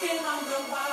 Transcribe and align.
walking 0.00 0.24
on 0.24 0.44
the 0.44 0.70
water. 0.70 0.87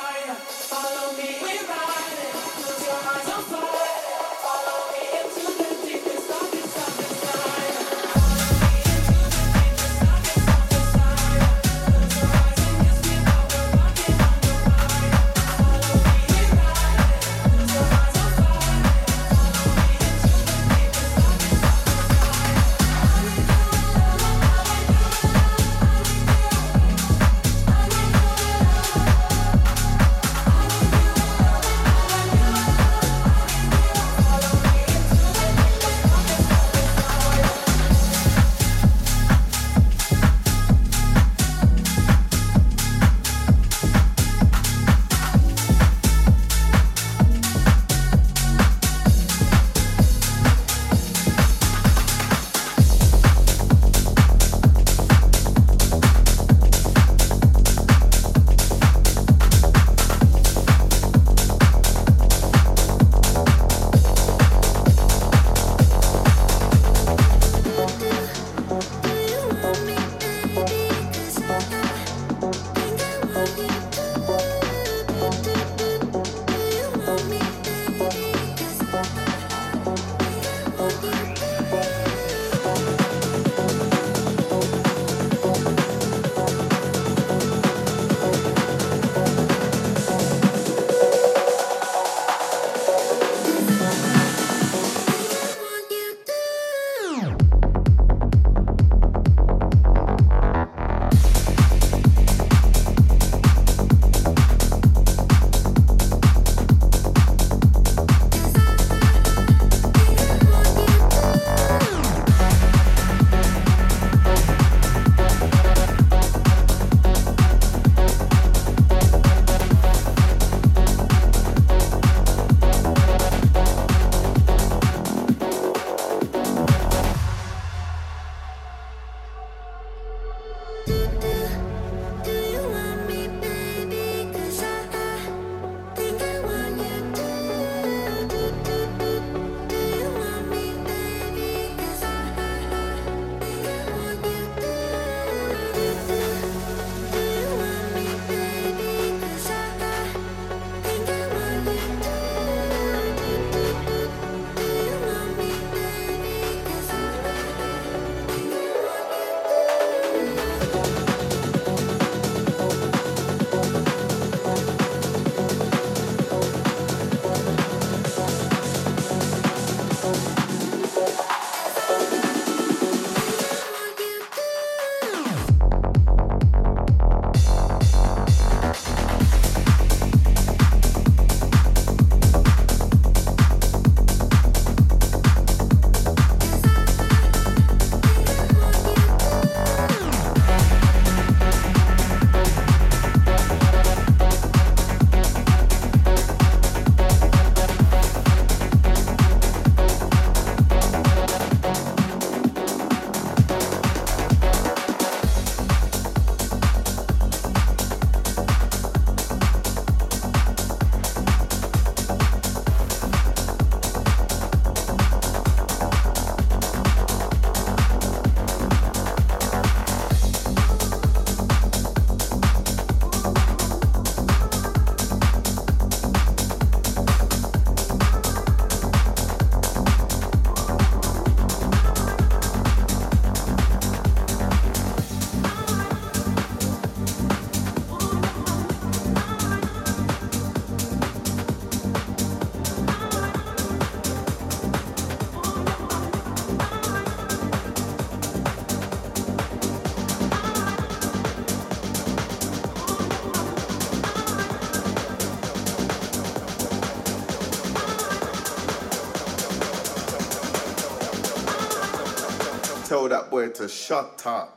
to 263.49 263.67
shut 263.67 264.25
up. 264.25 264.54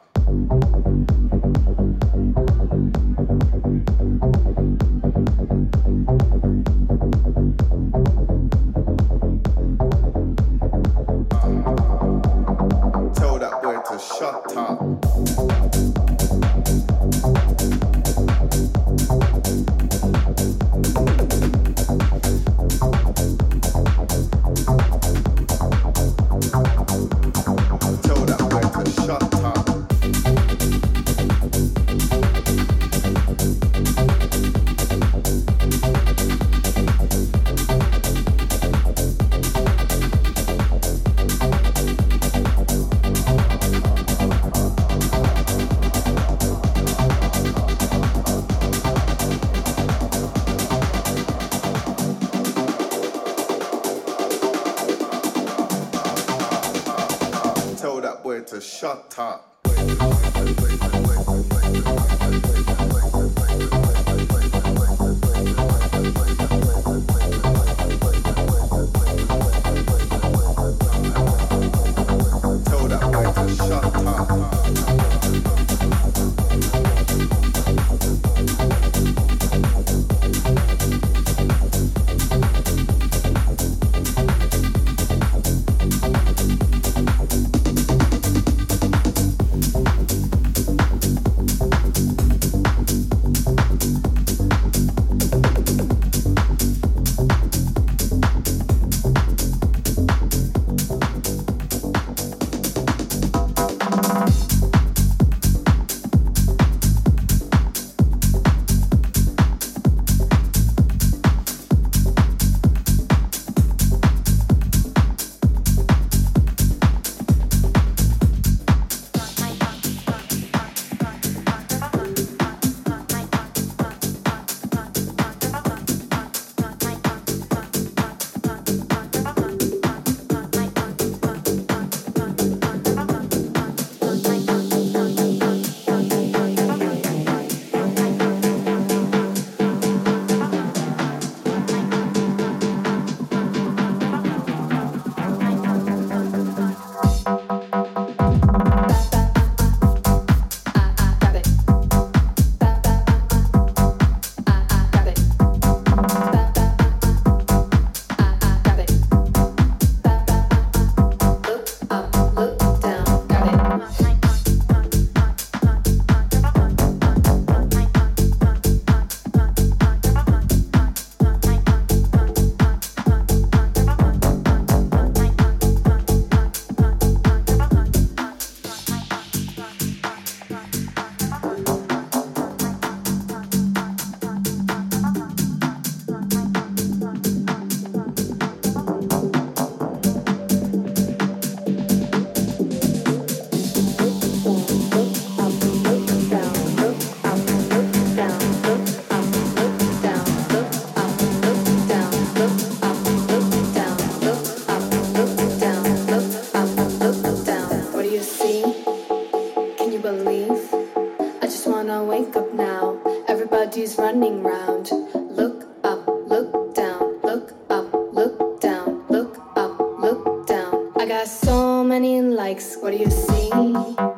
Likes 221.99 222.76
like 222.76 222.81
what 222.81 222.93
do 222.93 222.99
you 222.99 223.11
see? 223.11 224.17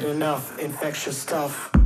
Get 0.00 0.10
enough, 0.10 0.56
infectious 0.60 1.18
stuff. 1.18 1.77